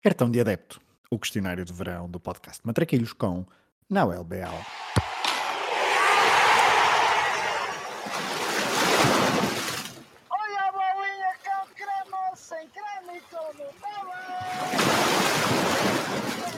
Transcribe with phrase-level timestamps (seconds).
[0.00, 3.44] Cartão de adepto, o questionário de verão do podcast Matraquilhos com
[3.90, 4.54] Noel Beal.
[10.30, 14.14] Olha a bolinha com creme, sem creme e com Nutella.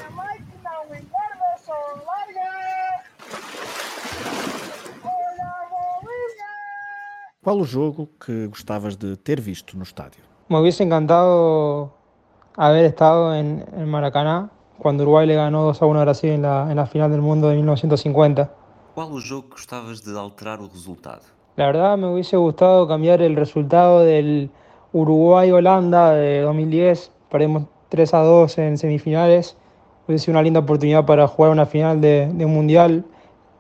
[0.07, 1.73] A mãe que não engorda, só
[2.05, 3.05] larga.
[5.03, 6.51] Olha a bolinha.
[7.43, 10.23] Qual o jogo que gostavas de ter visto no estádio?
[10.51, 11.91] Me hubiese encantado
[12.57, 14.51] haber estado en, en Maracaná
[14.81, 17.21] cuando Uruguay le ganó 2 a 1 a Brasil en la, en la final del
[17.21, 18.51] mundo de 1950.
[18.95, 21.21] Qual o jogo que gostavas de alterar o resultado?
[21.57, 24.51] La verdad me hubiese gustado cambiar el resultado del
[24.93, 27.13] Uruguay-Holanda de 2010.
[27.31, 29.57] Perdimos 3 a 2 en semifinales.
[30.09, 33.05] Hubiese sido una linda oportunidad para jugar una final de, de un mundial.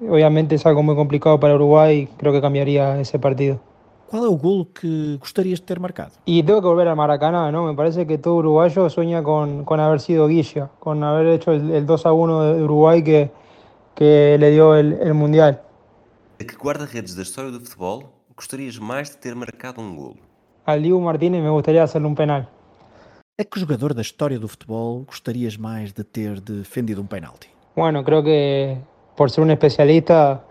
[0.01, 3.61] Obviamente es algo muy complicado para Uruguay creo que cambiaría ese partido.
[4.11, 6.11] Qual é o golo que gostarias de ter marcado?
[6.27, 7.67] Y tengo que volver al Maracaná, ¿no?
[7.67, 11.71] Me parece que todo uruguayo sueña con, con haber sido Guilla, con haber hecho el,
[11.71, 13.31] el 2 a 1 de Uruguay que,
[13.95, 15.63] que le dio el, el Mundial.
[16.41, 20.19] A que guarda-redes da história do futebol gostarias mais de ter marcado um golo?
[20.67, 22.51] Al Dibu Martínez me gustaría hacerle un penal.
[23.39, 27.49] A que jogador da história do futebol gostarias mais de ter defendido um penalti?
[27.77, 28.77] Bueno, creo que
[29.15, 30.43] por ser un especialista,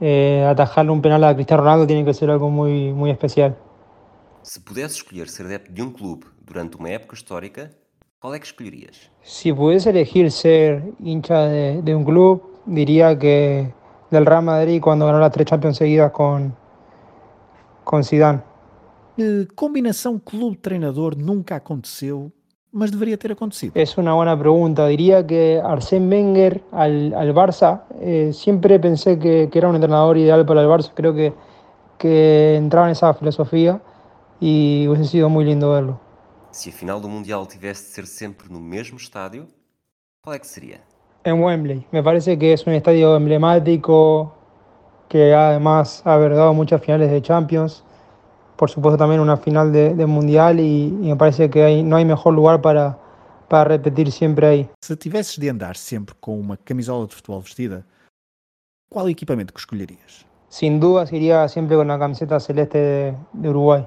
[0.00, 3.56] eh, atajarle un penal a Cristiano Ronaldo tiene que ser algo muy, muy especial.
[4.42, 7.70] Se pudesse escolher ser adepto de um clube durante uma época histórica,
[8.20, 9.10] qual é que escolherias?
[9.22, 13.72] Si pudiese elegir ser hincha de, de un club, diría que
[14.10, 16.54] del Real Madrid cuando ganó las tres Champions seguidas con,
[17.84, 18.42] con Zidane.
[19.16, 22.32] Que combinação clube-treinador nunca aconteceu,
[22.72, 23.72] mas deveria ter acontecido?
[23.74, 24.86] Es una buena pregunta.
[24.86, 30.16] Diría que Arsène Wenger al, al Barça, eh, siempre pensé que, que era un entrenador
[30.16, 30.92] ideal para el Barça.
[30.94, 31.32] Creo que,
[31.98, 33.80] que entraba en esa filosofía
[34.40, 36.00] y hubiese sido muy lindo verlo.
[36.50, 39.46] Se a final do Mundial tivesse de ser sempre no mesmo estádio,
[40.22, 40.80] qual é que seria?
[41.24, 44.32] En Wembley, me parece que es un estadio emblemático
[45.08, 47.84] que además ha dado muchas finales de Champions.
[48.58, 51.94] Por supuesto también una final de, de Mundial y, y me parece que hay- no
[51.96, 52.98] hay mejor lugar para,
[53.48, 54.70] para repetir siempre ahí.
[54.82, 57.84] Se tivesses de andar sempre com uma camisola de futebol vestida,
[58.90, 60.26] qual equipamento que escolherias?
[60.48, 63.86] Sin dudas iría siempre con la camiseta celeste de, de Uruguay.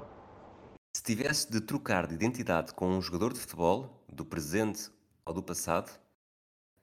[0.96, 4.90] Se tivesse de trocar de identidade com um jogador de futebol, do presente
[5.26, 5.88] ou do passado,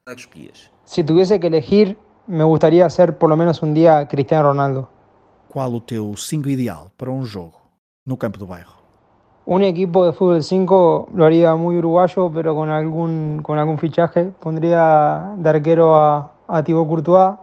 [0.05, 0.69] qual é que escolhias?
[0.85, 1.97] Si tuviese que elegir,
[2.27, 4.87] me gustaría ser por lo menos un día Cristiano Ronaldo.
[5.47, 7.58] Qual o teu 5 ideal para um jogo
[8.05, 8.79] no campo do bairro?
[9.45, 14.25] Un equipo de fútbol 5 lo haría muy uruguayo, pero con algún, con algún fichaje.
[14.39, 17.35] Pondría de arquero a, a Thibaut Courtois.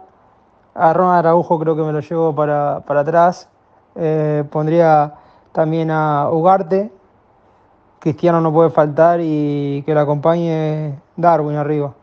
[0.73, 3.49] A Ronald Araujo creo que me lo llevo para, para atrás.
[3.95, 5.15] Eh, pondría
[5.51, 6.91] también a Ugarte.
[7.99, 11.93] Cristiano no puede faltar y que lo acompañe Darwin arriba.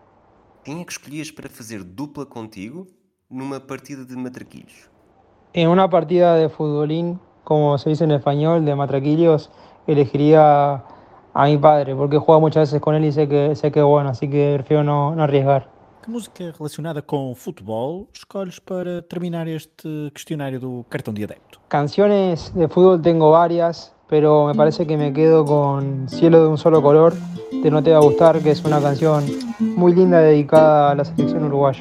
[0.65, 2.87] Quem é que escolhias para fazer dupla contigo
[3.31, 4.91] numa partida de matraquilhos?
[5.53, 9.51] En una partida de futbolín, como se dice en español, de matraquillos,
[9.87, 10.83] elegiría
[11.35, 13.81] a mi padre, porque he jugado muchas veces con él y sé que, sé que
[13.81, 15.69] es bueno, así que prefiero no, no arriesgar.
[16.05, 21.59] Que música relacionada com futebol escolhes para terminar este questionário do cartão de adepto?
[21.67, 26.59] Canciones de fútbol tengo varias, pero me parece que me quedo con Cielo de un
[26.59, 27.15] solo color,
[27.51, 29.25] de No te va a gustar, que es una canción
[29.61, 31.81] muy linda dedicada a la selección uruguaya.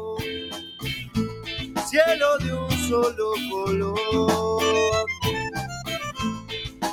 [1.91, 5.05] cielo de un solo color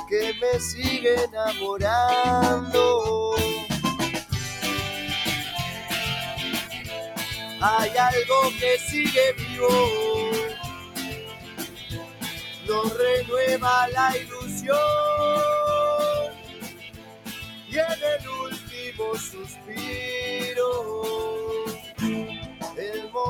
[0.09, 3.33] que me sigue enamorando.
[7.61, 9.69] Hay algo que sigue vivo,
[12.67, 14.75] nos renueva la ilusión
[17.69, 21.18] y en el último suspiro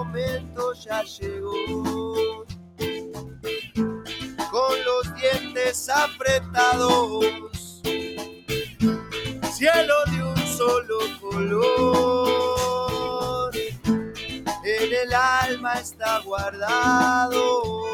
[0.10, 2.46] momento ya llegó.
[4.52, 7.24] Con los dientes apretados,
[9.54, 11.92] cielo de un solo color,
[14.64, 17.89] en el alma está guardado